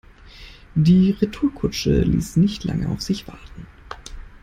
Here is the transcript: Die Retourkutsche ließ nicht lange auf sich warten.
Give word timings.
Die 0.73 1.11
Retourkutsche 1.11 2.01
ließ 2.01 2.37
nicht 2.37 2.63
lange 2.63 2.89
auf 2.89 3.01
sich 3.03 3.27
warten. 3.27 3.67